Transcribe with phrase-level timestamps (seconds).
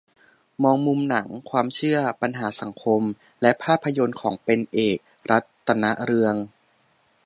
[0.63, 3.01] มองมุมหนัง ความเชื่อ ปัญหาสังคม
[3.41, 4.97] และภาพยนตร์ของ "เป็นเอก
[5.31, 6.35] รัตนเรือง"